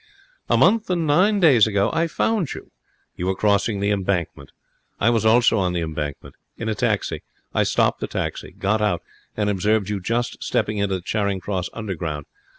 [0.49, 2.71] A month and nine days ago I found you.
[3.15, 4.51] You were crossing the Embankment.
[4.99, 6.33] I was also on the Embankment.
[6.57, 7.21] In a taxi.
[7.53, 9.03] I stopped the taxi, got out,
[9.37, 12.25] and observed you just stepping into the Charing Cross Underground.